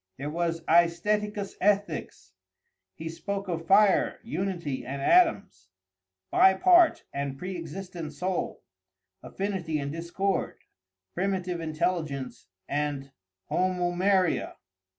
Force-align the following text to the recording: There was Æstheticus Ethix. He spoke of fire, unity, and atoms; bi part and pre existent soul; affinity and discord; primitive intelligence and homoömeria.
There 0.17 0.31
was 0.31 0.61
Æstheticus 0.63 1.57
Ethix. 1.61 2.31
He 2.95 3.07
spoke 3.07 3.47
of 3.47 3.67
fire, 3.67 4.19
unity, 4.23 4.83
and 4.83 4.99
atoms; 4.99 5.69
bi 6.31 6.55
part 6.55 7.03
and 7.13 7.37
pre 7.37 7.55
existent 7.55 8.11
soul; 8.13 8.63
affinity 9.21 9.77
and 9.77 9.91
discord; 9.91 10.57
primitive 11.13 11.61
intelligence 11.61 12.47
and 12.67 13.11
homoömeria. 13.51 14.55